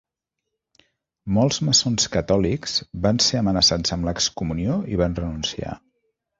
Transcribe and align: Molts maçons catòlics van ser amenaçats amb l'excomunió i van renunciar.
Molts 1.37 1.59
maçons 1.67 2.09
catòlics 2.15 2.75
van 3.05 3.23
ser 3.27 3.43
amenaçats 3.43 3.97
amb 3.99 4.11
l'excomunió 4.11 4.83
i 4.97 5.01
van 5.05 5.19
renunciar. 5.25 5.81